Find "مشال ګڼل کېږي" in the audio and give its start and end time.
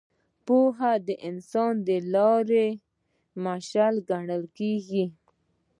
3.45-5.05